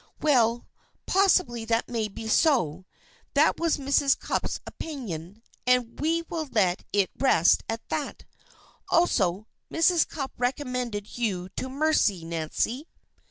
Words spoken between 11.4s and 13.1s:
to mercy, Nancy."